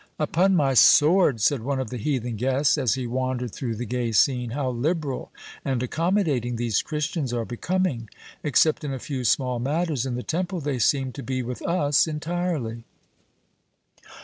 "Upon 0.17 0.55
my 0.55 0.73
sword," 0.73 1.41
said 1.41 1.61
one 1.61 1.79
of 1.79 1.91
the 1.91 1.97
heathen 1.97 2.35
guests, 2.35 2.75
as 2.75 2.95
he 2.95 3.05
wandered 3.05 3.53
through 3.53 3.75
the 3.75 3.85
gay 3.85 4.11
scene, 4.11 4.49
"how 4.49 4.71
liberal 4.71 5.29
and 5.63 5.83
accommodating 5.83 6.55
these 6.55 6.81
Christians 6.81 7.31
are 7.31 7.45
becoming! 7.45 8.09
Except 8.43 8.83
in 8.83 8.91
a 8.95 8.97
few 8.97 9.23
small 9.23 9.59
matters 9.59 10.07
in 10.07 10.15
the 10.15 10.23
temple, 10.23 10.59
they 10.59 10.79
seem 10.79 11.11
to 11.11 11.21
be 11.21 11.43
with 11.43 11.61
us 11.61 12.07
entirely." 12.07 12.83